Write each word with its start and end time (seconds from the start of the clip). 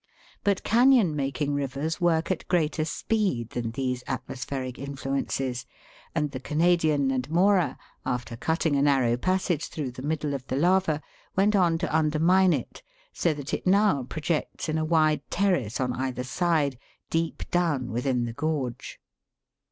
But 0.43 0.63
canon 0.63 1.15
making 1.15 1.53
rivers 1.53 2.01
work 2.01 2.31
at 2.31 2.47
greater 2.47 2.85
speed 2.85 3.51
than 3.51 3.69
these 3.69 4.03
atmospheric 4.07 4.79
in 4.79 4.95
fluences, 4.95 5.65
and 6.15 6.31
the 6.31 6.39
Canadian 6.39 7.11
and 7.11 7.29
Mora, 7.29 7.77
after 8.03 8.35
cutting 8.35 8.75
a 8.75 8.81
narrow 8.81 9.15
passage 9.15 9.67
through 9.67 9.91
the 9.91 10.01
middle 10.01 10.33
of 10.33 10.47
the 10.47 10.55
lava, 10.55 11.03
went 11.35 11.55
on 11.55 11.77
to 11.77 11.95
under 11.95 12.17
mine 12.17 12.51
it, 12.51 12.81
so 13.13 13.31
that 13.35 13.53
it 13.53 13.67
now 13.67 14.01
projects 14.01 14.67
in 14.67 14.79
a 14.79 14.83
wide 14.85 15.21
terrace 15.29 15.79
on 15.79 15.93
either 15.93 16.23
side, 16.23 16.79
deep 17.11 17.43
down 17.51 17.91
within 17.91 18.25
the 18.25 18.33
gorge. 18.33 18.99